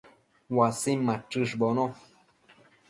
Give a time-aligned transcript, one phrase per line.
[0.55, 1.85] uasin machëshbono